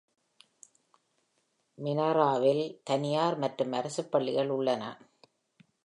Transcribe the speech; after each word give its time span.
Miniaraவில் 1.77 2.81
தனியார் 2.83 3.37
மற்றும் 3.37 3.71
அரசுப் 3.71 4.11
பள்ளிகள் 4.11 4.49
உள்ளன. 4.49 4.83